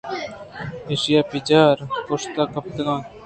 ایشی 0.89 1.11
ءِ 1.19 1.29
بیچار 1.31 1.75
پشت 2.07 2.29
کپتگ 2.53 2.87
اَنت 2.91 3.05